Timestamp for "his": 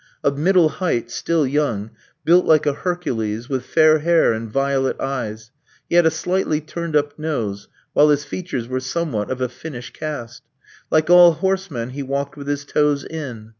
8.09-8.25, 12.47-12.65